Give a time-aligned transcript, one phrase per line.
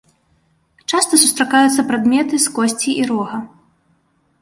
[0.93, 3.37] Часта сустракаюцца прадметы з косці і рога.